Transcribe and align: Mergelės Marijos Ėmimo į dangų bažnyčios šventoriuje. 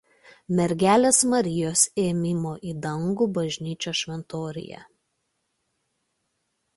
Mergelės 0.59 1.17
Marijos 1.33 1.83
Ėmimo 2.03 2.53
į 2.69 2.73
dangų 2.85 3.27
bažnyčios 3.35 3.99
šventoriuje. 3.99 4.81